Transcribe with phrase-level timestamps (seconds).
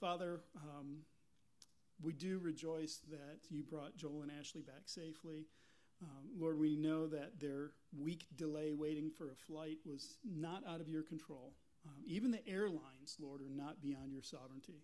[0.00, 0.98] Father, um,
[2.02, 5.46] we do rejoice that you brought Joel and Ashley back safely.
[6.02, 10.80] Um, Lord, we know that their week delay waiting for a flight was not out
[10.80, 11.54] of your control.
[11.86, 14.82] Um, even the airlines, Lord, are not beyond your sovereignty.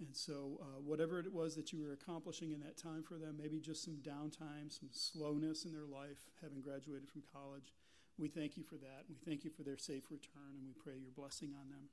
[0.00, 3.36] And so, uh, whatever it was that you were accomplishing in that time for them,
[3.40, 7.72] maybe just some downtime, some slowness in their life, having graduated from college,
[8.18, 9.04] we thank you for that.
[9.08, 11.88] We thank you for their safe return, and we pray your blessing on them.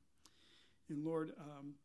[0.90, 1.76] And Lord, um,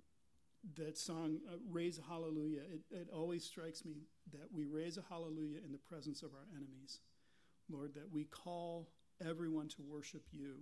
[0.75, 3.95] that song, uh, Raise a Hallelujah, it, it always strikes me
[4.33, 7.01] that we raise a hallelujah in the presence of our enemies.
[7.69, 8.89] Lord, that we call
[9.27, 10.57] everyone to worship you,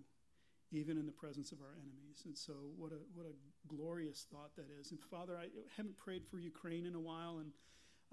[0.72, 2.22] even in the presence of our enemies.
[2.24, 4.90] And so, what a, what a glorious thought that is.
[4.90, 7.52] And Father, I haven't prayed for Ukraine in a while, and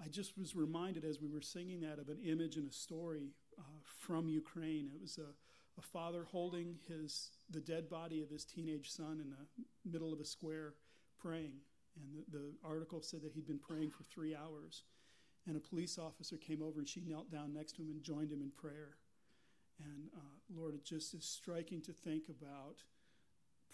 [0.02, 3.30] I just was reminded as we were singing that of an image and a story
[3.58, 4.90] uh, from Ukraine.
[4.94, 5.32] It was a,
[5.78, 10.20] a father holding his the dead body of his teenage son in the middle of
[10.20, 10.74] a square
[11.20, 11.60] praying.
[11.96, 14.84] And the, the article said that he'd been praying for three hours.
[15.46, 18.30] And a police officer came over and she knelt down next to him and joined
[18.30, 18.96] him in prayer.
[19.82, 22.84] And uh, Lord, it just is striking to think about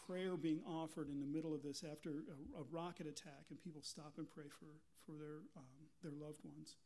[0.07, 3.83] prayer being offered in the middle of this after a, a rocket attack and people
[3.83, 4.67] stop and pray for,
[5.05, 6.77] for their, um, their loved ones.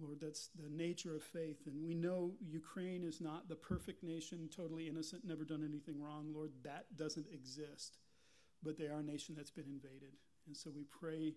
[0.00, 1.66] Lord, that's the nature of faith.
[1.66, 6.32] And we know Ukraine is not the perfect nation, totally innocent, never done anything wrong.
[6.32, 7.98] Lord, that doesn't exist.
[8.62, 10.16] But they are a nation that's been invaded.
[10.46, 11.34] And so we pray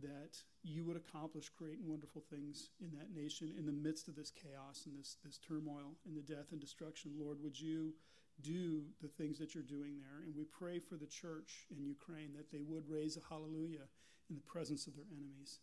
[0.00, 4.16] that you would accomplish great and wonderful things in that nation in the midst of
[4.16, 7.12] this chaos and this, this turmoil and the death and destruction.
[7.18, 7.92] Lord, would you
[8.40, 10.24] do the things that you're doing there?
[10.24, 13.84] And we pray for the church in Ukraine that they would raise a hallelujah
[14.30, 15.60] in the presence of their enemies.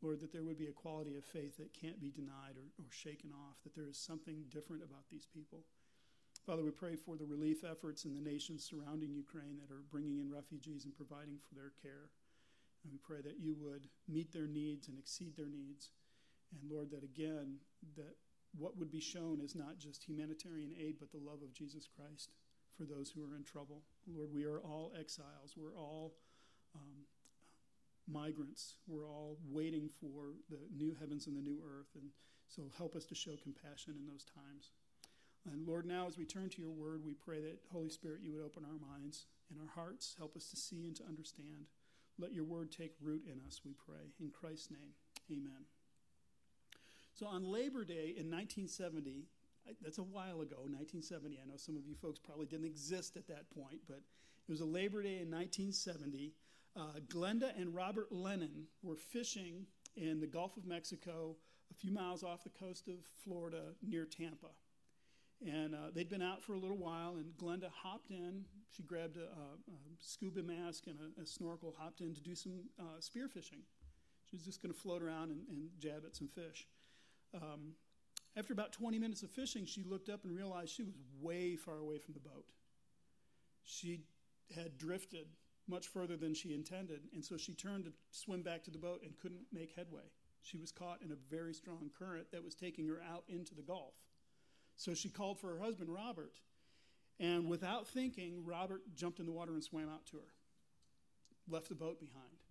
[0.00, 2.90] Lord, that there would be a quality of faith that can't be denied or, or
[2.90, 5.64] shaken off, that there is something different about these people.
[6.46, 10.18] Father, we pray for the relief efforts in the nations surrounding Ukraine that are bringing
[10.18, 12.10] in refugees and providing for their care.
[12.82, 15.90] And we pray that you would meet their needs and exceed their needs.
[16.50, 17.58] And Lord, that again,
[17.96, 18.16] that
[18.58, 22.32] what would be shown is not just humanitarian aid, but the love of Jesus Christ
[22.76, 23.82] for those who are in trouble.
[24.12, 25.54] Lord, we are all exiles.
[25.56, 26.14] We're all
[26.74, 27.06] um,
[28.10, 28.78] migrants.
[28.88, 31.94] We're all waiting for the new heavens and the new earth.
[31.94, 32.10] And
[32.48, 34.72] so help us to show compassion in those times.
[35.50, 38.32] And Lord, now as we turn to your word, we pray that, Holy Spirit, you
[38.32, 41.66] would open our minds and our hearts, help us to see and to understand.
[42.18, 44.12] Let your word take root in us, we pray.
[44.20, 44.92] In Christ's name,
[45.30, 45.64] amen.
[47.14, 49.26] So on Labor Day in 1970,
[49.82, 51.38] that's a while ago, 1970.
[51.42, 54.60] I know some of you folks probably didn't exist at that point, but it was
[54.60, 56.32] a Labor Day in 1970.
[56.74, 59.66] Uh, Glenda and Robert Lennon were fishing
[59.96, 61.36] in the Gulf of Mexico,
[61.70, 64.48] a few miles off the coast of Florida near Tampa.
[65.44, 68.44] And uh, they'd been out for a little while, and Glenda hopped in.
[68.70, 72.34] She grabbed a, a, a scuba mask and a, a, snorkel, hopped in to do
[72.34, 73.58] some uh, spear fishing.
[74.30, 76.68] She was just going to float around and, and, jab at some fish.
[77.34, 77.72] Um,
[78.36, 81.78] after about 20 minutes of fishing, she looked up and realized she was way far
[81.78, 82.46] away from the boat.
[83.64, 84.04] She
[84.54, 85.26] had drifted
[85.68, 89.02] much further than she intended, and so she turned to swim back to the boat
[89.04, 90.02] and couldn't make headway.
[90.42, 93.62] She was caught in a very strong current that was taking her out into the
[93.62, 93.94] Gulf.
[94.82, 96.40] So she called for her husband, Robert,
[97.20, 100.32] and without thinking, Robert jumped in the water and swam out to her,
[101.48, 102.42] left the boat behind.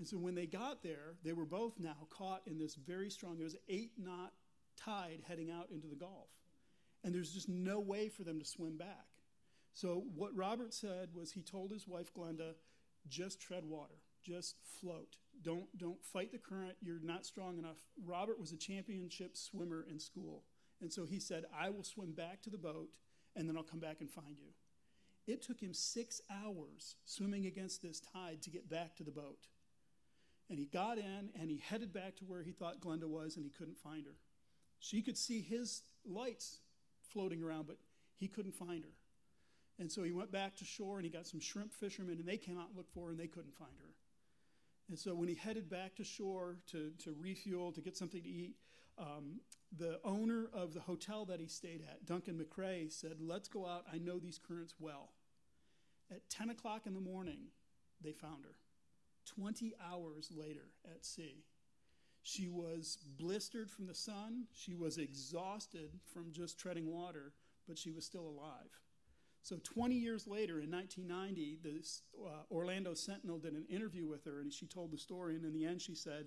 [0.00, 3.36] And so when they got there, they were both now caught in this very strong,
[3.36, 4.32] there was eight knot
[4.76, 6.28] tide heading out into the Gulf.
[7.04, 9.06] And there's just no way for them to swim back.
[9.74, 12.54] So, what Robert said was he told his wife Glenda,
[13.08, 15.18] just tread water, just float.
[15.40, 16.74] Don't, don't fight the current.
[16.82, 17.76] You're not strong enough.
[18.04, 20.42] Robert was a championship swimmer in school.
[20.80, 22.90] And so he said, I will swim back to the boat
[23.36, 24.52] and then I'll come back and find you.
[25.26, 29.46] It took him six hours swimming against this tide to get back to the boat.
[30.48, 33.44] And he got in and he headed back to where he thought Glenda was and
[33.44, 34.14] he couldn't find her.
[34.78, 36.60] She could see his lights
[37.02, 37.76] floating around, but
[38.16, 38.92] he couldn't find her.
[39.78, 42.36] And so he went back to shore and he got some shrimp fishermen, and they
[42.36, 43.90] came out and looked for her and they couldn't find her.
[44.88, 48.28] And so when he headed back to shore to, to refuel, to get something to
[48.28, 48.54] eat,
[48.98, 49.40] um,
[49.76, 53.84] the owner of the hotel that he stayed at, Duncan McRae, said, Let's go out.
[53.92, 55.10] I know these currents well.
[56.10, 57.48] At 10 o'clock in the morning,
[58.02, 58.54] they found her.
[59.26, 61.44] 20 hours later at sea.
[62.22, 64.46] She was blistered from the sun.
[64.54, 67.32] She was exhausted from just treading water,
[67.66, 68.80] but she was still alive.
[69.42, 74.40] So 20 years later, in 1990, the uh, Orlando Sentinel did an interview with her,
[74.40, 75.36] and she told the story.
[75.36, 76.26] And in the end, she said,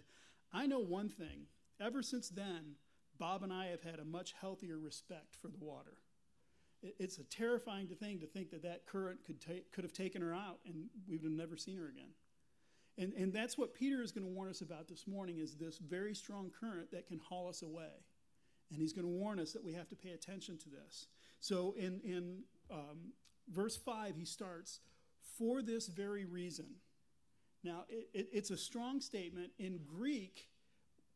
[0.53, 1.45] I know one thing.
[1.81, 2.75] Ever since then,
[3.17, 5.97] Bob and I have had a much healthier respect for the water.
[6.81, 10.33] It's a terrifying thing to think that that current could, ta- could have taken her
[10.33, 12.09] out, and we would have never seen her again.
[12.97, 15.77] And, and that's what Peter is going to warn us about this morning is this
[15.77, 18.05] very strong current that can haul us away.
[18.71, 21.07] And he's going to warn us that we have to pay attention to this.
[21.39, 22.39] So in, in
[22.71, 23.13] um,
[23.49, 24.79] verse 5, he starts,
[25.37, 26.65] for this very reason.
[27.63, 29.51] Now, it, it, it's a strong statement.
[29.59, 30.47] In Greek,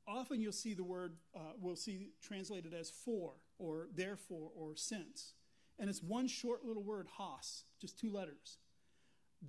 [0.08, 5.34] often you'll see the word, uh, we'll see translated as for, or therefore, or since.
[5.80, 8.58] And it's one short little word, hos, just two letters.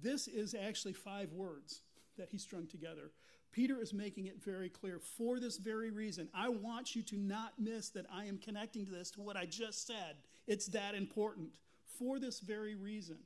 [0.03, 1.82] This is actually five words
[2.19, 3.12] that he strung together.
[3.53, 6.29] Peter is making it very clear for this very reason.
[6.35, 9.47] I want you to not miss that I am connecting to this to what I
[9.47, 10.17] just said.
[10.47, 11.50] It's that important.
[11.99, 13.17] For this very reason.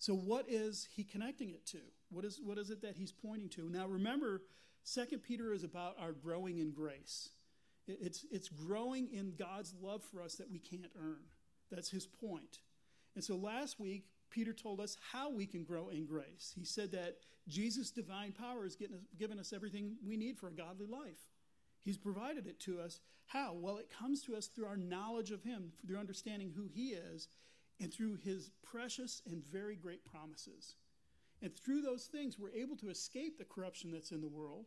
[0.00, 1.78] So, what is he connecting it to?
[2.10, 3.68] What is, what is it that he's pointing to?
[3.68, 4.42] Now, remember,
[4.84, 7.30] Second Peter is about our growing in grace.
[7.86, 11.24] It's, it's growing in God's love for us that we can't earn.
[11.70, 12.60] That's his point.
[13.14, 16.52] And so last week, Peter told us how we can grow in grace.
[16.54, 17.16] He said that
[17.48, 21.30] Jesus' divine power has given us everything we need for a godly life.
[21.82, 23.00] He's provided it to us.
[23.26, 23.54] How?
[23.54, 27.28] Well, it comes to us through our knowledge of Him, through understanding who He is,
[27.80, 30.74] and through His precious and very great promises.
[31.44, 34.64] And through those things, we're able to escape the corruption that's in the world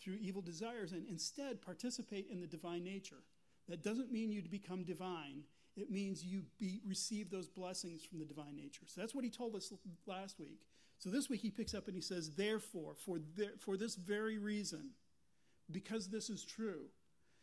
[0.00, 3.22] through evil desires and instead participate in the divine nature.
[3.68, 5.42] That doesn't mean you become divine,
[5.76, 8.84] it means you be, receive those blessings from the divine nature.
[8.86, 9.70] So that's what he told us
[10.06, 10.60] last week.
[10.96, 14.38] So this week he picks up and he says, Therefore, for, there, for this very
[14.38, 14.92] reason,
[15.70, 16.86] because this is true.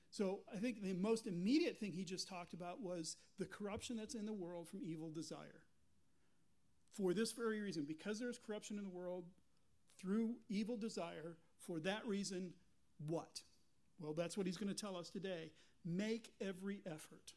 [0.09, 4.15] So I think the most immediate thing he just talked about was the corruption that's
[4.15, 5.61] in the world from evil desire.
[6.95, 9.25] For this very reason, because there's corruption in the world
[10.00, 12.51] through evil desire, for that reason,
[13.07, 13.42] what?
[14.00, 15.51] Well, that's what he's going to tell us today.
[15.86, 17.34] Make every effort.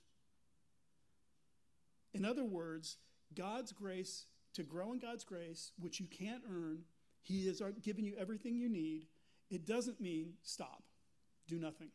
[2.13, 2.97] In other words,
[3.35, 6.85] God's grace, to grow in God's grace, which you can't earn,
[7.23, 9.07] He has uh, given you everything you need.
[9.51, 10.83] It doesn't mean stop,
[11.47, 11.89] do nothing.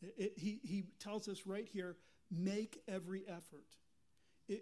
[0.00, 1.96] It, it, he, he tells us right here
[2.30, 3.76] make every effort.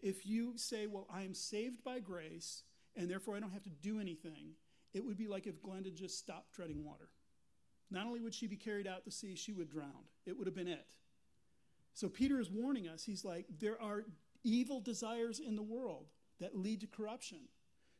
[0.02, 2.62] If you say, Well, I am saved by grace,
[2.96, 4.52] and therefore I don't have to do anything,
[4.92, 7.08] it would be like if Glenda just stopped treading water.
[7.90, 10.04] Not only would she be carried out to sea, she would drown.
[10.26, 10.96] It would have been it.
[11.94, 13.04] So Peter is warning us.
[13.04, 14.04] He's like, there are
[14.44, 16.06] evil desires in the world
[16.38, 17.40] that lead to corruption.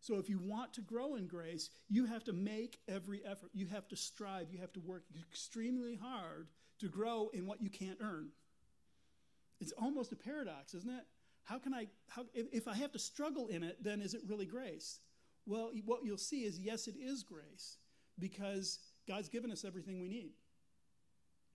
[0.01, 3.51] So if you want to grow in grace, you have to make every effort.
[3.53, 4.51] You have to strive.
[4.51, 6.49] You have to work extremely hard
[6.79, 8.29] to grow in what you can't earn.
[9.61, 11.05] It's almost a paradox, isn't it?
[11.51, 14.21] How can I, how, if, if I have to struggle in it, then is it
[14.25, 15.01] really grace?
[15.47, 17.79] Well, what you'll see is yes, it is grace
[18.21, 20.31] because God's given us everything we need.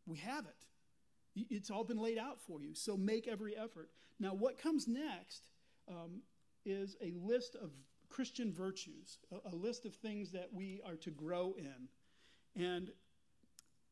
[0.06, 1.45] We have it.
[1.50, 2.75] It's all been laid out for you.
[2.75, 3.89] So make every effort.
[4.19, 5.47] Now, what comes next
[5.88, 6.24] um,
[6.65, 7.71] is a list of
[8.09, 12.62] Christian virtues, a, a list of things that we are to grow in.
[12.62, 12.91] And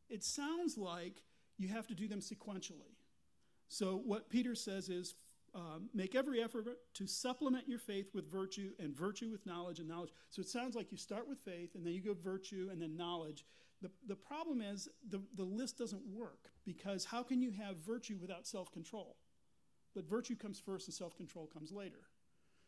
[0.10, 1.24] it sounds like
[1.58, 2.98] you have to do them sequentially.
[3.70, 5.16] So, what Peter says is
[5.56, 6.66] um, make every effort
[6.96, 10.12] to supplement your faith with virtue and virtue with knowledge and knowledge.
[10.30, 12.98] So it sounds like you start with faith and then you go virtue and then
[12.98, 13.46] knowledge.
[13.82, 18.18] The, the problem is the, the list doesn't work because how can you have virtue
[18.20, 19.18] without self control?
[19.94, 22.08] But virtue comes first and self control comes later.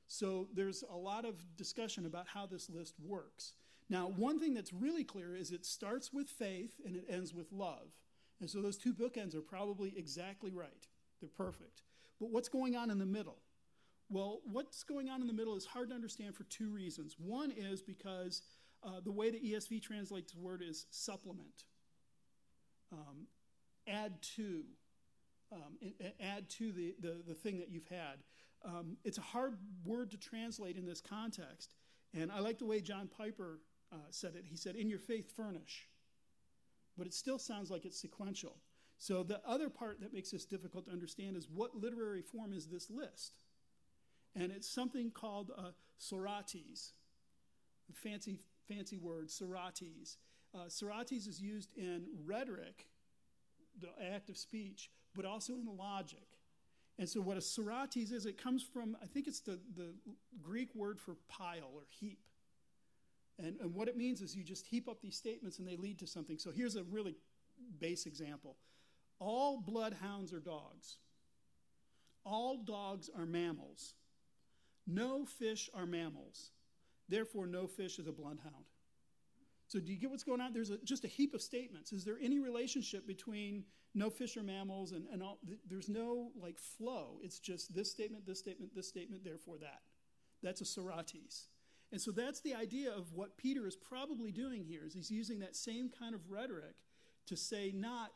[0.07, 3.53] So there's a lot of discussion about how this list works.
[3.89, 7.51] Now, one thing that's really clear is it starts with faith and it ends with
[7.51, 7.87] love.
[8.39, 10.87] And so those two bookends are probably exactly right.
[11.19, 11.81] They're perfect.
[12.19, 13.37] But what's going on in the middle?
[14.09, 17.15] Well, what's going on in the middle is hard to understand for two reasons.
[17.17, 18.43] One is because
[18.83, 21.65] uh, the way the ESV translates the word is supplement,
[22.91, 23.25] um,
[23.87, 24.63] add to,
[25.51, 25.77] um,
[26.19, 28.23] add to the, the, the, thing that you've had.
[28.63, 31.73] Um, it's a hard word to translate in this context.
[32.13, 33.59] And I like the way John Piper
[33.91, 34.45] uh, said it.
[34.47, 35.89] He said, In your faith, furnish.
[36.97, 38.55] But it still sounds like it's sequential.
[38.97, 42.67] So the other part that makes this difficult to understand is what literary form is
[42.67, 43.39] this list?
[44.35, 46.93] And it's something called uh, sorites,
[47.93, 50.17] fancy, fancy word, sorites.
[50.53, 50.67] Uh,
[51.11, 52.87] is used in rhetoric,
[53.81, 56.39] the act of speech, but also in logic.
[56.97, 59.93] And so what a sorites is, it comes from, I think it's the, the
[60.41, 62.19] Greek word for pile or heap.
[63.37, 65.99] And, and what it means is you just heap up these statements and they lead
[65.99, 66.37] to something.
[66.37, 67.15] So here's a really
[67.79, 68.55] base example.
[69.19, 70.97] All bloodhounds are dogs.
[72.25, 73.93] All dogs are mammals.
[74.87, 76.51] No fish are mammals.
[77.07, 78.65] Therefore, no fish is a bloodhound.
[79.67, 80.53] So, do you get what's going on?
[80.53, 81.91] There's a, just a heap of statements.
[81.91, 85.39] Is there any relationship between no fish are mammals and, and all?
[85.67, 87.19] There's no like flow.
[87.23, 89.81] It's just this statement, this statement, this statement, therefore that.
[90.43, 91.47] That's a sorites.
[91.91, 95.39] And so that's the idea of what Peter is probably doing here is he's using
[95.39, 96.75] that same kind of rhetoric
[97.27, 98.11] to say not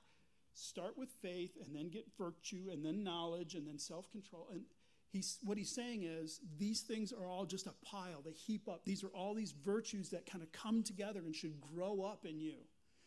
[0.60, 4.50] start with faith and then get virtue and then knowledge and then self-control.
[4.54, 4.64] And
[5.12, 8.22] he's what he's saying is these things are all just a pile.
[8.24, 8.82] They heap up.
[8.86, 12.40] These are all these virtues that kind of come together and should grow up in
[12.40, 12.58] you.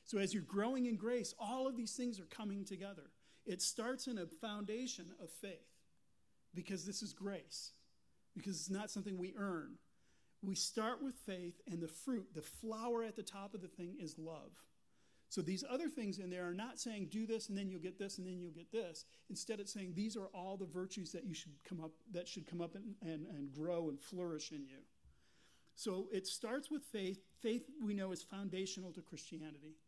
[0.05, 3.11] So as you're growing in grace all of these things are coming together.
[3.45, 5.69] It starts in a foundation of faith
[6.55, 7.73] because this is grace
[8.37, 9.75] because it's not something we earn.
[10.45, 13.97] We start with faith and the fruit the flower at the top of the thing
[14.01, 14.53] is love
[15.33, 17.99] so these other things in there are not saying do this and then you'll get
[17.99, 19.07] this and then you'll get this.
[19.31, 22.47] Instead, it's saying these are all the virtues that you should come up that should
[22.47, 24.81] come up and, and, and grow and flourish in you.
[25.75, 27.19] So it starts with faith.
[27.41, 29.79] Faith we know is foundational to Christianity.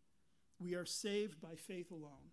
[0.58, 2.30] We are saved by faith alone.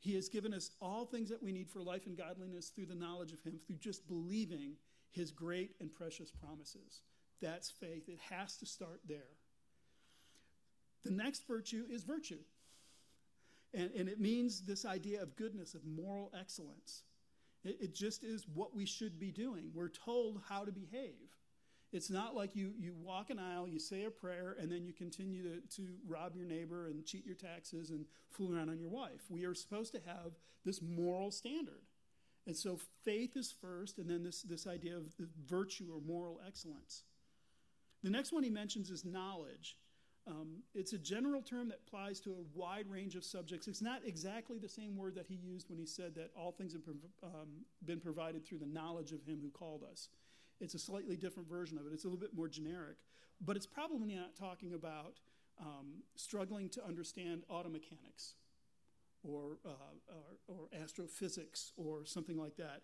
[0.00, 2.96] He has given us all things that we need for life and godliness through the
[2.96, 4.72] knowledge of Him, through just believing
[5.12, 7.02] His great and precious promises.
[7.40, 8.08] That's faith.
[8.08, 9.36] It has to start there.
[11.04, 12.38] The next virtue is virtue.
[13.74, 17.02] And, and it means this idea of goodness, of moral excellence.
[17.64, 19.70] It, it just is what we should be doing.
[19.74, 21.36] We're told how to behave.
[21.92, 24.94] It's not like you, you walk an aisle, you say a prayer, and then you
[24.94, 28.88] continue to, to rob your neighbor and cheat your taxes and fool around on your
[28.88, 29.22] wife.
[29.28, 30.32] We are supposed to have
[30.64, 31.82] this moral standard.
[32.46, 35.04] And so faith is first, and then this, this idea of
[35.46, 37.02] virtue or moral excellence.
[38.02, 39.76] The next one he mentions is knowledge.
[40.26, 43.66] Um, it's a general term that applies to a wide range of subjects.
[43.66, 46.72] It's not exactly the same word that he used when he said that all things
[46.74, 46.82] have
[47.24, 50.08] um, been provided through the knowledge of him who called us.
[50.60, 51.92] It's a slightly different version of it.
[51.92, 52.98] It's a little bit more generic,
[53.40, 55.18] but it's probably not talking about
[55.60, 58.34] um, struggling to understand auto mechanics
[59.24, 59.70] or, uh,
[60.46, 62.82] or, or astrophysics or something like that.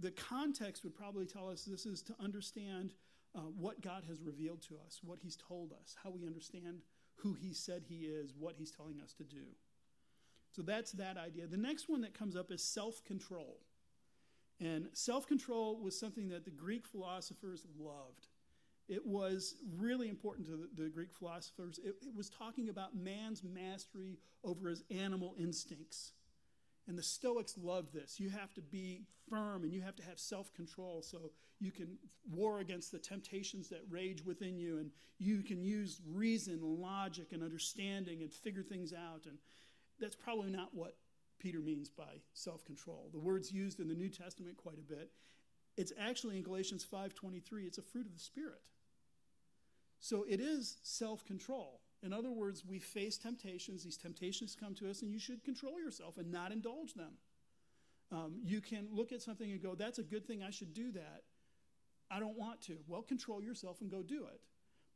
[0.00, 2.94] The context would probably tell us this is to understand
[3.34, 6.82] uh, what God has revealed to us, what He's told us, how we understand
[7.16, 9.46] who He said He is, what He's telling us to do.
[10.52, 11.46] So that's that idea.
[11.46, 13.58] The next one that comes up is self control.
[14.60, 18.26] And self control was something that the Greek philosophers loved.
[18.88, 21.78] It was really important to the, the Greek philosophers.
[21.78, 26.12] It, it was talking about man's mastery over his animal instincts.
[26.88, 28.18] And the Stoics love this.
[28.18, 31.30] You have to be firm and you have to have self control so
[31.60, 31.98] you can
[32.30, 37.42] war against the temptations that rage within you and you can use reason logic and
[37.42, 39.26] understanding and figure things out.
[39.26, 39.36] And
[40.00, 40.96] that's probably not what
[41.38, 43.10] Peter means by self control.
[43.12, 45.10] The word's used in the New Testament quite a bit.
[45.76, 48.62] It's actually in Galatians 5:23, it's a fruit of the spirit.
[50.00, 51.82] So it is self control.
[52.02, 53.82] In other words, we face temptations.
[53.82, 57.12] These temptations come to us, and you should control yourself and not indulge them.
[58.10, 60.92] Um, you can look at something and go, That's a good thing, I should do
[60.92, 61.22] that.
[62.10, 62.78] I don't want to.
[62.86, 64.40] Well, control yourself and go do it.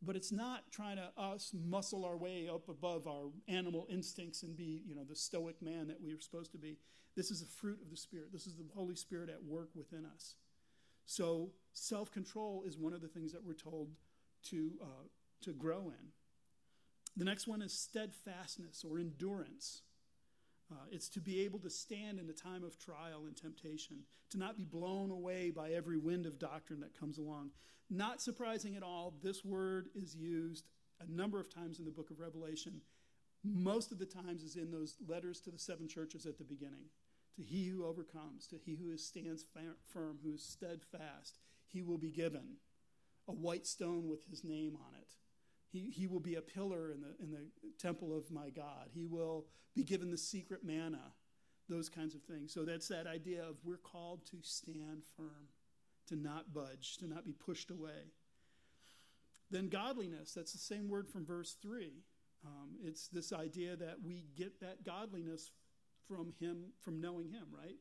[0.04, 4.56] But it's not trying to us muscle our way up above our animal instincts and
[4.56, 6.78] be, you know, the stoic man that we are supposed to be.
[7.14, 8.32] This is the fruit of the Spirit.
[8.32, 10.34] This is the Holy Spirit at work within us.
[11.04, 13.90] So self control is one of the things that we're told
[14.44, 15.06] to, uh,
[15.42, 16.08] to grow in.
[17.16, 19.82] The next one is steadfastness or endurance.
[20.70, 23.98] Uh, it's to be able to stand in the time of trial and temptation,
[24.30, 27.50] to not be blown away by every wind of doctrine that comes along.
[27.90, 30.68] Not surprising at all, this word is used
[31.00, 32.80] a number of times in the book of Revelation.
[33.44, 36.86] Most of the times is in those letters to the seven churches at the beginning.
[37.36, 39.44] To he who overcomes, to he who stands
[39.88, 42.56] firm, who is steadfast, he will be given
[43.28, 45.12] a white stone with his name on it.
[45.72, 47.46] He, he will be a pillar in the, in the
[47.78, 48.90] temple of my God.
[48.92, 51.12] He will be given the secret manna,
[51.68, 52.52] those kinds of things.
[52.52, 55.48] So that's that idea of we're called to stand firm,
[56.08, 58.12] to not budge, to not be pushed away.
[59.50, 61.92] Then godliness, that's the same word from verse 3.
[62.44, 65.50] Um, it's this idea that we get that godliness
[66.06, 67.76] from Him, from knowing Him, right?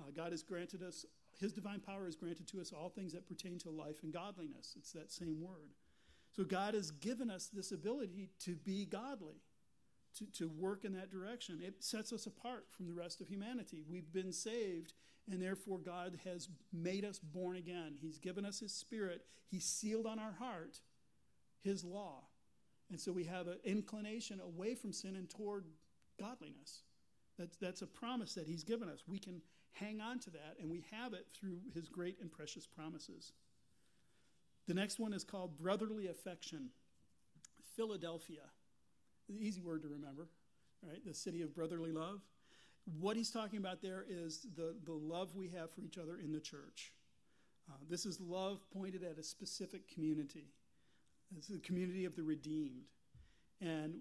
[0.00, 1.04] Uh, God has granted us,
[1.38, 4.74] His divine power has granted to us all things that pertain to life and godliness.
[4.78, 5.72] It's that same word.
[6.36, 9.40] So God has given us this ability to be godly,
[10.18, 11.60] to, to work in that direction.
[11.62, 13.82] It sets us apart from the rest of humanity.
[13.88, 14.92] We've been saved,
[15.30, 17.94] and therefore God has made us born again.
[17.98, 20.80] He's given us His Spirit, He sealed on our heart
[21.62, 22.24] His law.
[22.90, 25.64] And so we have an inclination away from sin and toward
[26.20, 26.82] godliness.
[27.38, 29.04] That's, that's a promise that He's given us.
[29.08, 29.40] We can
[29.72, 33.32] hang on to that, and we have it through His great and precious promises.
[34.66, 36.70] The next one is called brotherly affection.
[37.76, 38.40] Philadelphia,
[39.28, 40.28] easy word to remember,
[40.82, 41.04] right?
[41.04, 42.20] The city of brotherly love.
[43.00, 46.32] What he's talking about there is the, the love we have for each other in
[46.32, 46.92] the church.
[47.68, 50.46] Uh, this is love pointed at a specific community.
[51.36, 52.84] It's the community of the redeemed.
[53.60, 53.94] And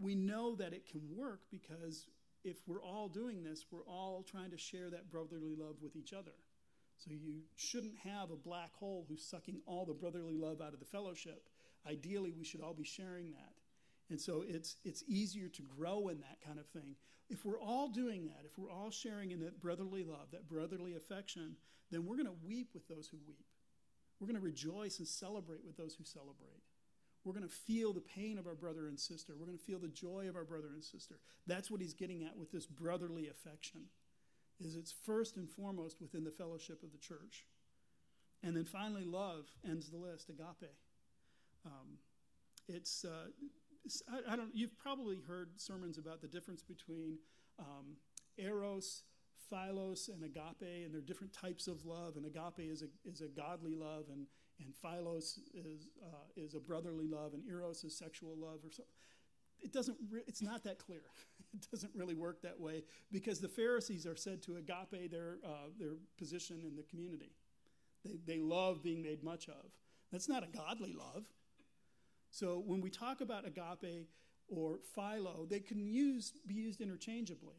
[0.00, 2.06] we know that it can work because
[2.44, 6.12] if we're all doing this, we're all trying to share that brotherly love with each
[6.12, 6.32] other.
[6.98, 10.80] So you shouldn't have a black hole who's sucking all the brotherly love out of
[10.80, 11.48] the fellowship.
[11.88, 13.52] Ideally, we should all be sharing that.
[14.08, 16.96] And so it's, it's easier to grow in that kind of thing.
[17.28, 20.94] If we're all doing that, if we're all sharing in that brotherly love, that brotherly
[20.94, 21.56] affection,
[21.90, 23.46] then we're going to weep with those who weep.
[24.20, 26.62] We're going to rejoice and celebrate with those who celebrate.
[27.24, 29.34] We're going to feel the pain of our brother and sister.
[29.36, 31.16] We're going to feel the joy of our brother and sister.
[31.46, 33.82] That's what he's getting at with this brotherly affection.
[34.60, 37.44] Is it's first and foremost within the fellowship of the church.
[38.42, 40.72] And then finally, love ends the list, agape.
[41.64, 41.98] Um,
[42.68, 43.28] it's, uh,
[44.08, 47.18] I, I, don't, you've probably heard sermons about the difference between
[47.58, 47.96] um,
[48.38, 49.02] eros,
[49.50, 52.16] philos, and agape, and there are different types of love.
[52.16, 54.26] And agape is a, is a godly love, and,
[54.60, 58.92] and philos is, uh, is a brotherly love, and eros is sexual love or something.
[59.62, 61.02] It doesn't, re- it's not that clear.
[61.54, 65.70] it doesn't really work that way because the Pharisees are said to agape their, uh,
[65.78, 67.32] their position in the community.
[68.04, 69.72] They, they love being made much of.
[70.12, 71.26] That's not a godly love.
[72.30, 74.08] So when we talk about agape
[74.48, 77.56] or philo, they can use, be used interchangeably.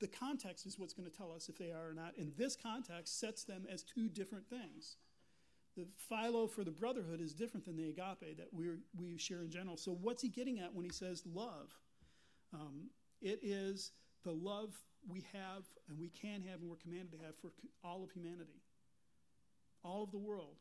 [0.00, 2.16] The context is what's going to tell us if they are or not.
[2.18, 4.96] And this context sets them as two different things.
[5.76, 9.50] The philo for the brotherhood is different than the agape that we we share in
[9.50, 9.76] general.
[9.76, 11.70] So, what's he getting at when he says love?
[12.52, 13.92] Um, it is
[14.24, 14.74] the love
[15.06, 17.52] we have and we can have and we're commanded to have for
[17.84, 18.62] all of humanity,
[19.84, 20.56] all of the world.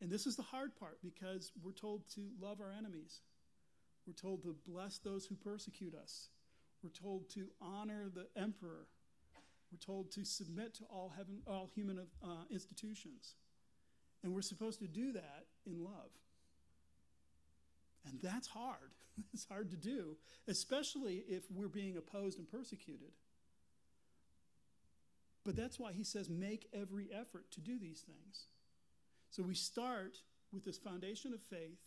[0.00, 3.20] And this is the hard part because we're told to love our enemies.
[4.06, 6.28] We're told to bless those who persecute us.
[6.82, 8.86] We're told to honor the emperor.
[9.72, 13.34] We're told to submit to all, heaven, all human uh, institutions.
[14.24, 16.10] And we're supposed to do that in love.
[18.08, 18.94] And that's hard.
[19.34, 20.16] it's hard to do,
[20.48, 23.12] especially if we're being opposed and persecuted.
[25.44, 28.46] But that's why he says, make every effort to do these things.
[29.30, 30.16] So we start
[30.52, 31.78] with this foundation of faith,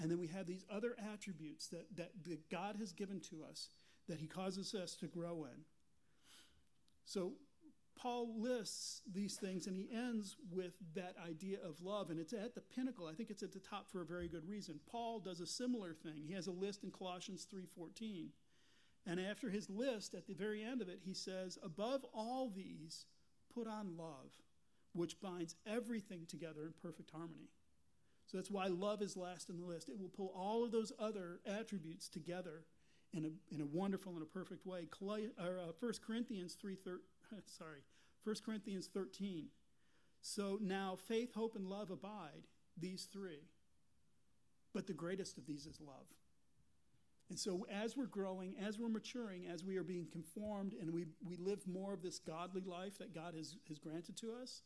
[0.00, 3.68] and then we have these other attributes that, that, that God has given to us
[4.08, 5.60] that he causes us to grow in.
[7.04, 7.32] So
[7.96, 12.54] Paul lists these things and he ends with that idea of love and it's at
[12.54, 13.06] the pinnacle.
[13.06, 14.80] I think it's at the top for a very good reason.
[14.90, 16.24] Paul does a similar thing.
[16.26, 18.32] He has a list in Colossians 3:14.
[19.06, 23.06] And after his list at the very end of it, he says, "Above all these,
[23.48, 24.42] put on love,
[24.92, 27.50] which binds everything together in perfect harmony."
[28.26, 29.88] So that's why love is last in the list.
[29.88, 32.64] It will pull all of those other attributes together
[33.12, 34.88] in a, in a wonderful and a perfect way.
[35.00, 36.76] Uh, 1 Corinthians 3,
[37.46, 37.80] sorry,
[38.24, 39.46] 1 Corinthians 13.
[40.20, 43.48] So now faith, hope, and love abide, these three.
[44.74, 46.06] But the greatest of these is love.
[47.28, 51.06] And so as we're growing, as we're maturing, as we are being conformed, and we,
[51.24, 54.62] we live more of this godly life that God has, has granted to us,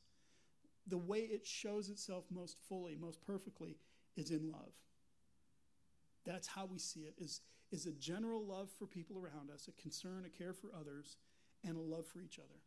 [0.87, 3.77] the way it shows itself most fully, most perfectly,
[4.17, 4.73] is in love.
[6.27, 7.41] That's how we see it, is,
[7.73, 11.17] is a general love for people around us, a concern, a care for others,
[11.67, 12.61] and a love for each other.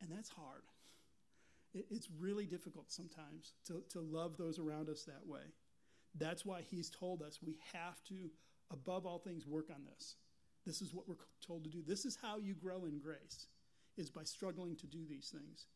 [0.00, 0.62] And that's hard.
[1.74, 5.52] It, it's really difficult sometimes to, to love those around us that way.
[6.18, 8.30] That's why he's told us we have to,
[8.70, 10.16] above all things, work on this.
[10.66, 11.82] This is what we're told to do.
[11.86, 13.46] This is how you grow in grace,
[13.96, 15.66] is by struggling to do these things.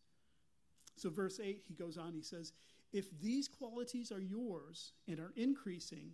[0.96, 2.52] So, verse 8, he goes on, he says,
[2.92, 6.12] If these qualities are yours and are increasing,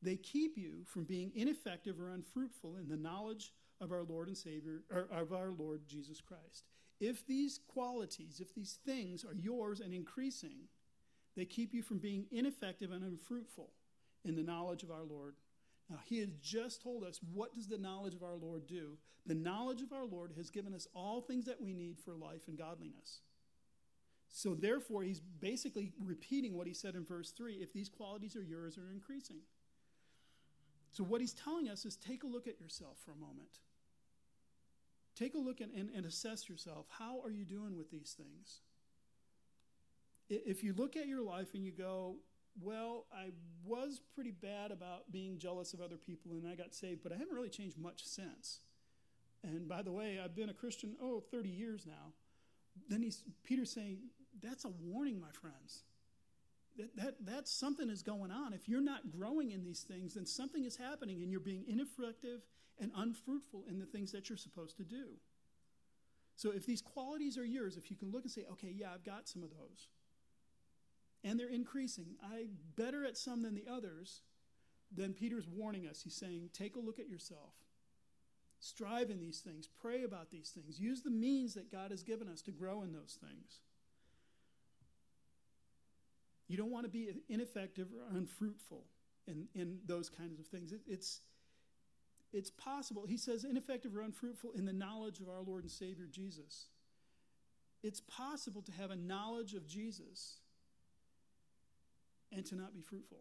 [0.00, 4.36] they keep you from being ineffective or unfruitful in the knowledge of our Lord and
[4.36, 6.64] Savior, or of our Lord Jesus Christ.
[7.00, 10.68] If these qualities, if these things are yours and increasing,
[11.36, 13.70] they keep you from being ineffective and unfruitful
[14.24, 15.34] in the knowledge of our Lord.
[15.90, 18.98] Now, he has just told us what does the knowledge of our Lord do?
[19.26, 22.42] The knowledge of our Lord has given us all things that we need for life
[22.48, 23.20] and godliness.
[24.28, 28.42] So, therefore, he's basically repeating what he said in verse 3 if these qualities are
[28.42, 29.40] yours or increasing.
[30.92, 33.60] So, what he's telling us is take a look at yourself for a moment.
[35.14, 36.86] Take a look and, and, and assess yourself.
[36.98, 38.60] How are you doing with these things?
[40.28, 42.16] If you look at your life and you go,
[42.60, 43.30] well, I
[43.64, 47.16] was pretty bad about being jealous of other people and I got saved, but I
[47.16, 48.60] haven't really changed much since.
[49.42, 52.12] And by the way, I've been a Christian, oh, 30 years now.
[52.88, 53.98] Then he's, Peter's saying,
[54.42, 55.82] that's a warning, my friends.
[56.78, 58.54] That, that, that something is going on.
[58.54, 62.40] If you're not growing in these things, then something is happening and you're being ineffective
[62.80, 65.18] and unfruitful in the things that you're supposed to do.
[66.36, 69.04] So if these qualities are yours, if you can look and say, okay, yeah, I've
[69.04, 69.88] got some of those,
[71.22, 72.16] and they're increasing.
[72.22, 74.22] I'm better at some than the others.
[74.90, 76.02] Then Peter's warning us.
[76.02, 77.54] He's saying, take a look at yourself.
[78.58, 79.68] Strive in these things.
[79.80, 80.80] Pray about these things.
[80.80, 83.60] Use the means that God has given us to grow in those things.
[86.52, 88.84] You don't want to be ineffective or unfruitful
[89.26, 90.70] in, in those kinds of things.
[90.70, 91.20] It, it's,
[92.30, 93.06] it's possible.
[93.08, 96.66] He says, ineffective or unfruitful in the knowledge of our Lord and Savior Jesus.
[97.82, 100.40] It's possible to have a knowledge of Jesus
[102.30, 103.20] and to not be fruitful.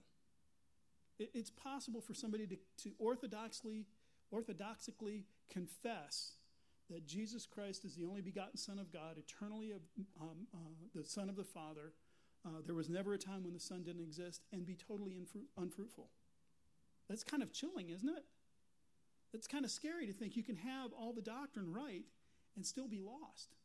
[1.17, 3.85] It, it's possible for somebody to, to orthodoxly,
[4.29, 6.33] orthodoxically confess
[6.89, 9.71] that Jesus Christ is the only begotten Son of God, eternally
[10.19, 10.57] um, uh,
[10.93, 11.93] the Son of the Father.
[12.45, 15.45] Uh, there was never a time when the Son didn't exist, and be totally infru-
[15.57, 16.09] unfruitful.
[17.07, 18.25] That's kind of chilling, isn't it?
[19.31, 22.05] That's kind of scary to think you can have all the doctrine right
[22.55, 23.55] and still be lost.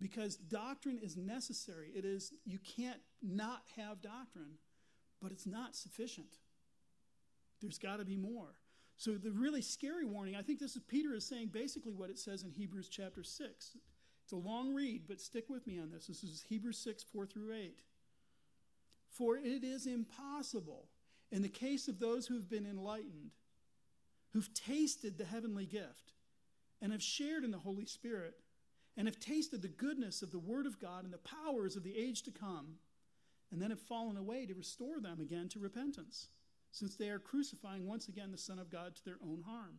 [0.00, 1.90] Because doctrine is necessary.
[1.94, 4.54] It is you can't not have doctrine,
[5.20, 6.38] but it's not sufficient.
[7.60, 8.54] There's got to be more.
[8.96, 12.18] So the really scary warning, I think this is Peter is saying basically what it
[12.18, 13.76] says in Hebrews chapter 6.
[14.30, 16.06] It's a long read, but stick with me on this.
[16.06, 17.80] This is Hebrews 6, 4 through 8.
[19.10, 20.86] For it is impossible,
[21.32, 23.32] in the case of those who have been enlightened,
[24.32, 26.12] who've tasted the heavenly gift
[26.80, 28.34] and have shared in the Holy Spirit
[28.96, 31.98] and have tasted the goodness of the Word of God and the powers of the
[31.98, 32.76] age to come,
[33.50, 36.28] and then have fallen away to restore them again to repentance,
[36.70, 39.78] since they are crucifying once again the Son of God to their own harm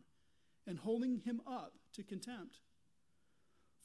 [0.66, 2.58] and holding him up to contempt.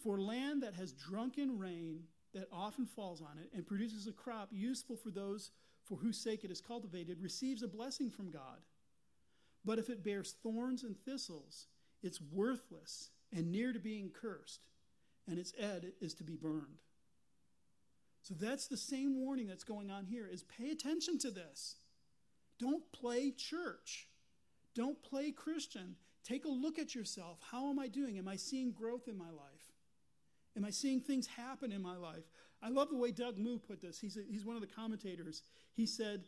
[0.04, 4.50] For land that has drunken rain that often falls on it and produces a crop
[4.52, 5.52] useful for those
[5.84, 8.60] for whose sake it is cultivated receives a blessing from God.
[9.66, 11.68] But if it bears thorns and thistles,
[12.04, 14.62] it's worthless and near to being cursed,
[15.28, 16.82] and its ed is to be burned.
[18.22, 21.78] So that's the same warning that's going on here is pay attention to this.
[22.60, 24.10] Don't play church.
[24.76, 25.96] Don't play Christian.
[26.24, 27.40] Take a look at yourself.
[27.52, 28.18] How am I doing?
[28.18, 29.57] Am I seeing growth in my life?
[30.58, 32.24] Am I seeing things happen in my life?
[32.62, 34.00] I love the way Doug Moo put this.
[34.00, 35.44] He's, a, he's one of the commentators.
[35.76, 36.26] He said,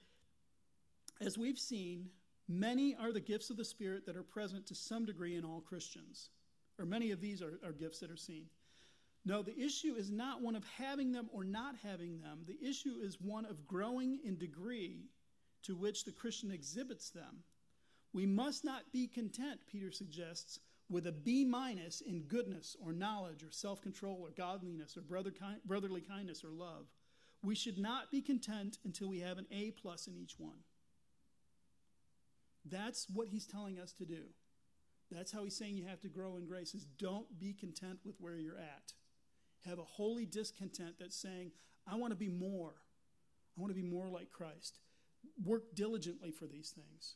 [1.19, 2.09] As we've seen,
[2.51, 5.61] Many are the gifts of the Spirit that are present to some degree in all
[5.61, 6.29] Christians,
[6.79, 8.47] or many of these are, are gifts that are seen.
[9.23, 12.39] No, the issue is not one of having them or not having them.
[12.47, 15.03] The issue is one of growing in degree
[15.61, 17.43] to which the Christian exhibits them.
[18.13, 20.59] We must not be content, Peter suggests,
[20.89, 25.31] with a B minus in goodness or knowledge or self control or godliness or brother,
[25.65, 26.87] brotherly kindness or love.
[27.43, 30.63] We should not be content until we have an A plus in each one.
[32.65, 34.23] That's what he's telling us to do.
[35.11, 38.15] That's how he's saying you have to grow in grace is don't be content with
[38.19, 38.93] where you're at.
[39.65, 41.51] Have a holy discontent that's saying,
[41.87, 42.73] I want to be more.
[43.57, 44.79] I want to be more like Christ.
[45.43, 47.15] Work diligently for these things.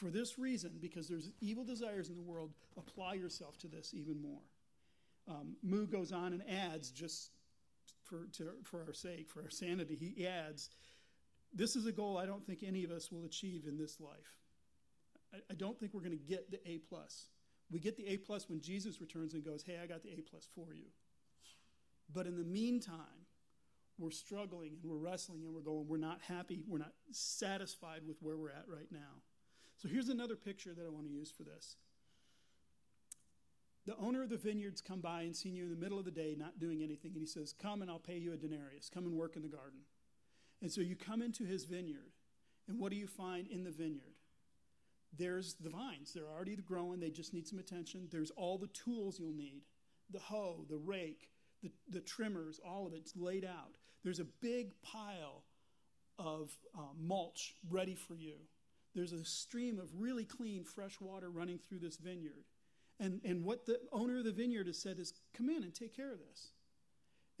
[0.00, 4.18] For this reason, because there's evil desires in the world, apply yourself to this even
[4.22, 4.40] more.
[5.28, 7.32] Um, goes on and adds, just
[8.04, 10.70] for, to, for our sake, for our sanity, he adds,
[11.52, 14.38] this is a goal I don't think any of us will achieve in this life.
[15.34, 17.26] I, I don't think we're going to get the A plus.
[17.70, 20.22] We get the A plus when Jesus returns and goes, "Hey, I got the A
[20.22, 20.86] plus for you."
[22.12, 23.26] But in the meantime,
[23.98, 28.16] we're struggling and we're wrestling and we're going, we're not happy, we're not satisfied with
[28.22, 29.22] where we're at right now.
[29.80, 31.76] So here's another picture that I want to use for this.
[33.86, 36.10] The owner of the vineyards come by and seen you in the middle of the
[36.10, 38.90] day not doing anything, and he says, Come and I'll pay you a denarius.
[38.92, 39.80] Come and work in the garden.
[40.60, 42.12] And so you come into his vineyard,
[42.68, 44.16] and what do you find in the vineyard?
[45.16, 46.12] There's the vines.
[46.12, 48.06] They're already growing, they just need some attention.
[48.12, 49.62] There's all the tools you'll need
[50.12, 51.30] the hoe, the rake,
[51.62, 53.76] the, the trimmers, all of it's laid out.
[54.02, 55.44] There's a big pile
[56.18, 58.34] of uh, mulch ready for you.
[58.94, 62.44] There's a stream of really clean, fresh water running through this vineyard.
[62.98, 65.96] And, and what the owner of the vineyard has said is, come in and take
[65.96, 66.50] care of this.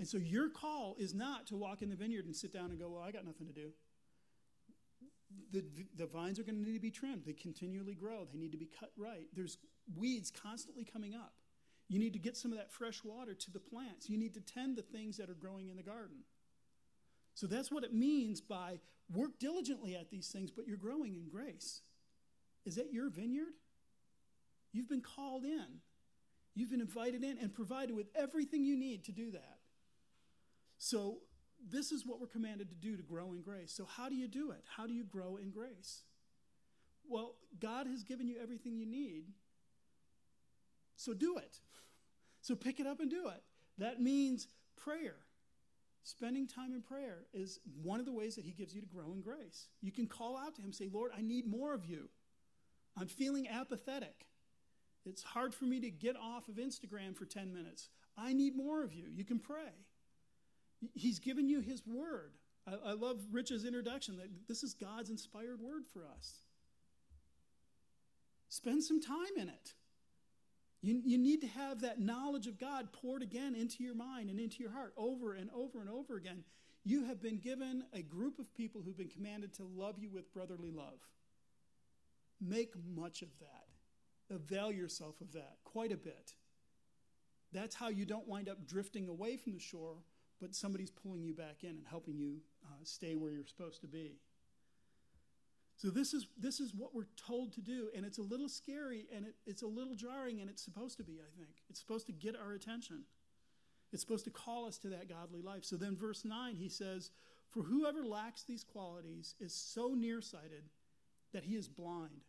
[0.00, 2.78] And so your call is not to walk in the vineyard and sit down and
[2.78, 3.70] go, Well, I got nothing to do.
[5.52, 5.62] The,
[5.94, 7.24] the vines are going to need to be trimmed.
[7.26, 9.26] They continually grow, they need to be cut right.
[9.34, 9.58] There's
[9.94, 11.34] weeds constantly coming up.
[11.88, 14.08] You need to get some of that fresh water to the plants.
[14.08, 16.18] You need to tend the things that are growing in the garden.
[17.40, 21.26] So that's what it means by work diligently at these things, but you're growing in
[21.26, 21.80] grace.
[22.66, 23.54] Is that your vineyard?
[24.74, 25.80] You've been called in.
[26.54, 29.56] You've been invited in and provided with everything you need to do that.
[30.76, 31.20] So,
[31.66, 33.72] this is what we're commanded to do to grow in grace.
[33.72, 34.62] So, how do you do it?
[34.76, 36.02] How do you grow in grace?
[37.08, 39.24] Well, God has given you everything you need.
[40.94, 41.60] So, do it.
[42.42, 43.42] So, pick it up and do it.
[43.78, 45.16] That means prayer.
[46.02, 49.12] Spending time in prayer is one of the ways that He gives you to grow
[49.12, 49.68] in grace.
[49.82, 52.08] You can call out to Him, say, Lord, I need more of you.
[52.96, 54.26] I'm feeling apathetic.
[55.04, 57.88] It's hard for me to get off of Instagram for 10 minutes.
[58.16, 59.06] I need more of you.
[59.14, 59.72] You can pray.
[60.94, 62.32] He's given you His word.
[62.66, 66.40] I, I love Rich's introduction that this is God's inspired word for us.
[68.48, 69.74] Spend some time in it.
[70.82, 74.40] You, you need to have that knowledge of God poured again into your mind and
[74.40, 76.44] into your heart over and over and over again.
[76.84, 80.32] You have been given a group of people who've been commanded to love you with
[80.32, 81.00] brotherly love.
[82.40, 84.34] Make much of that.
[84.34, 86.32] Avail yourself of that quite a bit.
[87.52, 89.96] That's how you don't wind up drifting away from the shore,
[90.40, 93.88] but somebody's pulling you back in and helping you uh, stay where you're supposed to
[93.88, 94.20] be.
[95.80, 99.06] So this is this is what we're told to do, and it's a little scary
[99.16, 101.14] and it, it's a little jarring, and it's supposed to be.
[101.14, 103.04] I think it's supposed to get our attention.
[103.90, 105.64] It's supposed to call us to that godly life.
[105.64, 107.10] So then, verse nine, he says,
[107.48, 110.64] "For whoever lacks these qualities is so nearsighted
[111.32, 112.24] that he is blind,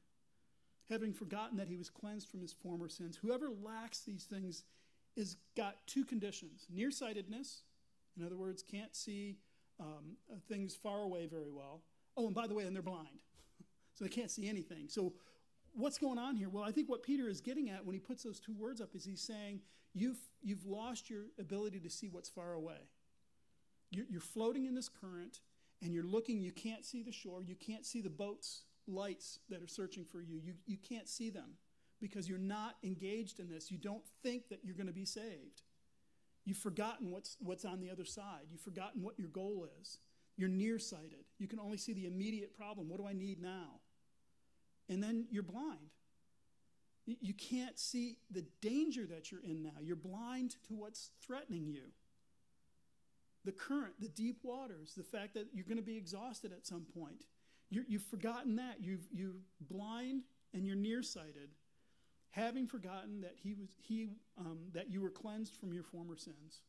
[0.87, 3.17] having forgotten that he was cleansed from his former sins.
[3.17, 4.63] Whoever lacks these things
[5.17, 7.63] is got two conditions: nearsightedness,
[8.15, 9.39] in other words, can't see
[9.77, 10.15] um,
[10.47, 11.81] things far away very well.
[12.15, 13.19] Oh, and by the way, and they're blind."
[14.01, 14.85] So they can't see anything.
[14.87, 15.13] So,
[15.73, 16.49] what's going on here?
[16.49, 18.95] Well, I think what Peter is getting at when he puts those two words up
[18.95, 19.61] is he's saying,
[19.93, 22.87] You've, you've lost your ability to see what's far away.
[23.91, 25.41] You're, you're floating in this current
[25.83, 29.61] and you're looking, you can't see the shore, you can't see the boat's lights that
[29.61, 30.39] are searching for you.
[30.41, 31.57] You, you can't see them
[31.99, 33.69] because you're not engaged in this.
[33.69, 35.63] You don't think that you're going to be saved.
[36.45, 38.47] You've forgotten what's, what's on the other side.
[38.49, 39.99] You've forgotten what your goal is.
[40.37, 41.25] You're nearsighted.
[41.37, 42.87] You can only see the immediate problem.
[42.87, 43.80] What do I need now?
[44.91, 45.89] And then you're blind.
[47.05, 49.79] You can't see the danger that you're in now.
[49.81, 51.91] You're blind to what's threatening you.
[53.43, 56.85] The current, the deep waters, the fact that you're going to be exhausted at some
[56.93, 57.25] point.
[57.69, 58.75] you have forgotten that.
[58.81, 60.23] You've, you're blind
[60.53, 61.49] and you're nearsighted,
[62.31, 66.61] having forgotten that, he was, he, um, that you were cleansed from your former sins.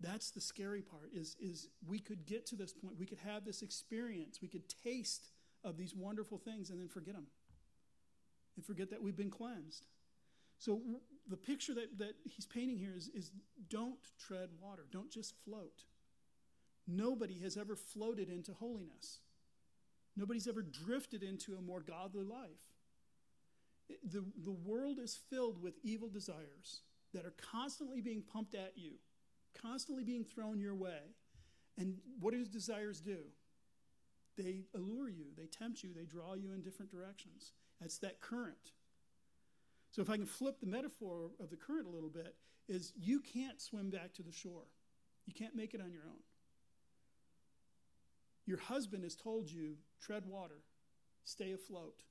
[0.00, 2.98] That's the scary part is, is we could get to this point.
[2.98, 4.40] We could have this experience.
[4.40, 5.30] We could taste
[5.64, 7.26] of these wonderful things and then forget them
[8.56, 9.86] and forget that we've been cleansed.
[10.58, 10.80] So
[11.28, 13.30] the picture that, that he's painting here is, is
[13.68, 15.84] don't tread water, don't just float.
[16.86, 19.20] Nobody has ever floated into holiness.
[20.16, 22.50] Nobody's ever drifted into a more godly life.
[24.04, 26.82] The, the world is filled with evil desires
[27.14, 28.92] that are constantly being pumped at you,
[29.60, 31.14] constantly being thrown your way.
[31.78, 33.18] And what do desires do?
[34.42, 37.52] They allure you, they tempt you, they draw you in different directions.
[37.80, 38.72] That's that current.
[39.90, 42.34] So if I can flip the metaphor of the current a little bit,
[42.68, 44.68] is you can't swim back to the shore.
[45.26, 46.22] You can't make it on your own.
[48.46, 50.62] Your husband has told you, tread water,
[51.24, 52.02] stay afloat.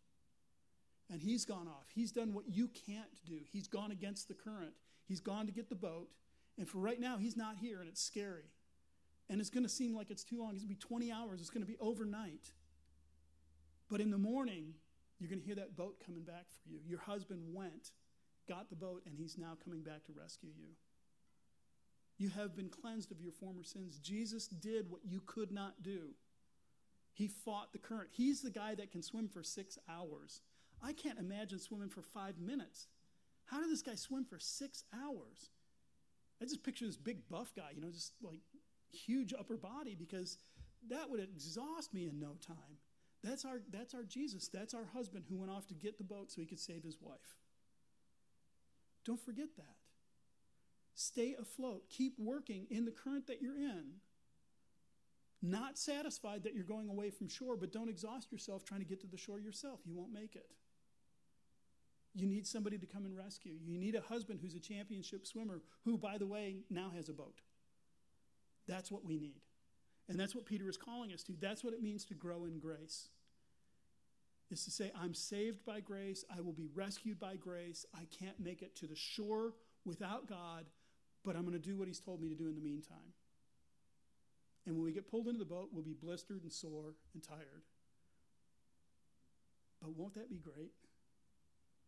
[1.11, 1.87] And he's gone off.
[1.93, 3.39] He's done what you can't do.
[3.51, 4.73] He's gone against the current.
[5.07, 6.09] He's gone to get the boat.
[6.57, 8.51] And for right now, he's not here, and it's scary.
[9.29, 10.51] And it's going to seem like it's too long.
[10.51, 11.39] It's going to be 20 hours.
[11.39, 12.51] It's going to be overnight.
[13.89, 14.73] But in the morning,
[15.19, 16.79] you're going to hear that boat coming back for you.
[16.87, 17.91] Your husband went,
[18.47, 20.69] got the boat, and he's now coming back to rescue you.
[22.17, 23.99] You have been cleansed of your former sins.
[23.99, 26.09] Jesus did what you could not do.
[27.13, 28.09] He fought the current.
[28.11, 30.41] He's the guy that can swim for six hours.
[30.81, 32.87] I can't imagine swimming for five minutes.
[33.45, 35.49] How did this guy swim for six hours?
[36.41, 38.39] I just picture this big buff guy, you know, just like
[38.91, 40.37] huge upper body because
[40.89, 42.77] that would exhaust me in no time.
[43.23, 44.47] That's our, that's our Jesus.
[44.47, 46.97] That's our husband who went off to get the boat so he could save his
[47.01, 47.35] wife.
[49.05, 49.75] Don't forget that.
[50.95, 51.83] Stay afloat.
[51.89, 53.95] Keep working in the current that you're in.
[55.41, 58.99] Not satisfied that you're going away from shore, but don't exhaust yourself trying to get
[59.01, 59.79] to the shore yourself.
[59.85, 60.47] You won't make it.
[62.13, 63.53] You need somebody to come and rescue.
[63.63, 67.13] You need a husband who's a championship swimmer who, by the way, now has a
[67.13, 67.39] boat.
[68.69, 69.41] That's what we need.
[70.07, 71.33] And that's what Peter is calling us to.
[71.39, 73.09] That's what it means to grow in grace.
[74.51, 76.23] Is to say, I'm saved by grace.
[76.35, 77.85] I will be rescued by grace.
[77.93, 79.53] I can't make it to the shore
[79.85, 80.65] without God,
[81.23, 83.13] but I'm going to do what He's told me to do in the meantime.
[84.65, 87.63] And when we get pulled into the boat, we'll be blistered and sore and tired.
[89.81, 90.73] But won't that be great?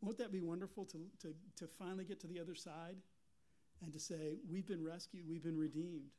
[0.01, 2.97] Won't that be wonderful to, to, to finally get to the other side
[3.83, 6.11] and to say, We've been rescued, we've been redeemed?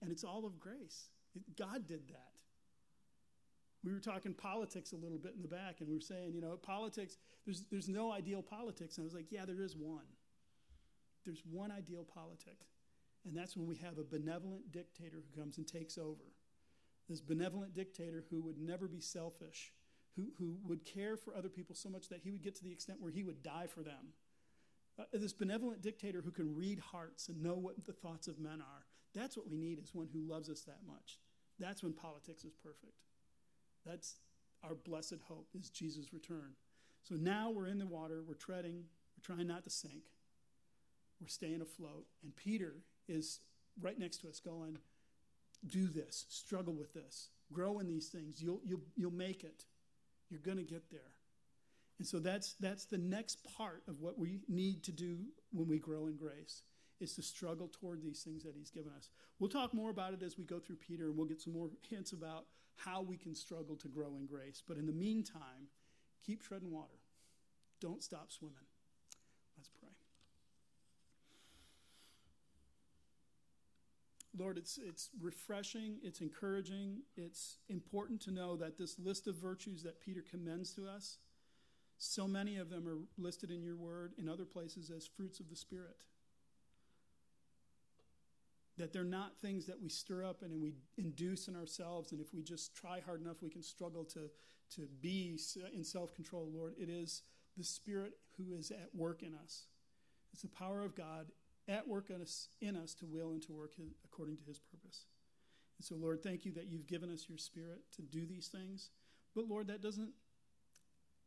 [0.00, 1.08] And it's all of grace.
[1.56, 2.32] God did that.
[3.84, 6.40] We were talking politics a little bit in the back, and we were saying, you
[6.40, 8.96] know, politics, there's, there's no ideal politics.
[8.96, 10.06] And I was like, yeah, there is one.
[11.24, 12.66] There's one ideal politics.
[13.24, 16.34] And that's when we have a benevolent dictator who comes and takes over.
[17.08, 19.72] This benevolent dictator who would never be selfish,
[20.16, 22.72] who, who would care for other people so much that he would get to the
[22.72, 24.12] extent where he would die for them.
[24.98, 28.60] Uh, this benevolent dictator who can read hearts and know what the thoughts of men
[28.60, 28.84] are.
[29.14, 31.18] That's what we need is one who loves us that much.
[31.58, 33.04] That's when politics is perfect.
[33.84, 34.16] That's
[34.62, 36.52] our blessed hope is Jesus' return.
[37.02, 38.84] So now we're in the water, we're treading,
[39.16, 40.10] we're trying not to sink,
[41.20, 42.06] we're staying afloat.
[42.22, 42.74] And Peter
[43.08, 43.40] is
[43.80, 44.78] right next to us going,
[45.66, 48.42] Do this, struggle with this, grow in these things.
[48.42, 49.64] You'll, you'll, you'll make it.
[50.28, 51.00] You're going to get there.
[51.98, 55.18] And so that's, that's the next part of what we need to do
[55.52, 56.62] when we grow in grace
[57.00, 59.10] is to struggle toward these things that he's given us.
[59.38, 61.70] We'll talk more about it as we go through Peter and we'll get some more
[61.88, 64.62] hints about how we can struggle to grow in grace.
[64.66, 65.68] But in the meantime,
[66.24, 66.98] keep treading water.
[67.80, 68.56] Don't stop swimming.
[69.56, 69.88] Let's pray.
[74.36, 79.82] Lord, it's, it's refreshing, it's encouraging, it's important to know that this list of virtues
[79.82, 81.18] that Peter commends to us,
[81.98, 85.50] so many of them are listed in your word in other places as fruits of
[85.50, 86.04] the Spirit.
[88.78, 92.32] That they're not things that we stir up and we induce in ourselves, and if
[92.32, 94.30] we just try hard enough, we can struggle to,
[94.76, 95.38] to be
[95.74, 96.74] in self control, Lord.
[96.78, 97.22] It is
[97.56, 99.64] the Spirit who is at work in us.
[100.32, 101.26] It's the power of God
[101.66, 104.58] at work in us, in us to will and to work his, according to his
[104.58, 105.06] purpose.
[105.78, 108.90] And so, Lord, thank you that you've given us your Spirit to do these things.
[109.34, 110.12] But, Lord, that doesn't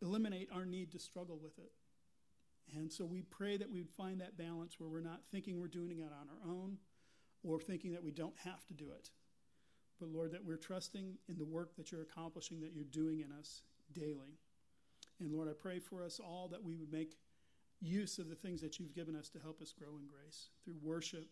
[0.02, 1.72] eliminate our need to struggle with it.
[2.76, 5.68] And so we pray that we would find that balance where we're not thinking we're
[5.68, 6.78] doing it on our own
[7.44, 9.10] or thinking that we don't have to do it.
[10.00, 13.32] But Lord, that we're trusting in the work that you're accomplishing, that you're doing in
[13.32, 13.62] us
[13.94, 14.40] daily.
[15.20, 17.18] And Lord, I pray for us all that we would make
[17.80, 20.76] use of the things that you've given us to help us grow in grace through
[20.82, 21.28] worship,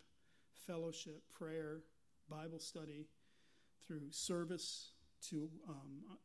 [0.67, 1.82] fellowship, prayer,
[2.30, 3.08] Bible study,
[3.86, 4.91] through service
[5.30, 6.17] to um,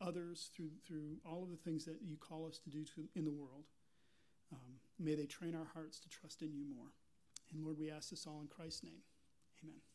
[0.00, 3.24] others, through, through all of the things that you call us to do to, in
[3.24, 3.64] the world.
[4.52, 6.92] Um, may they train our hearts to trust in you more.
[7.52, 9.02] And Lord, we ask this all in Christ's name.
[9.62, 9.89] Amen.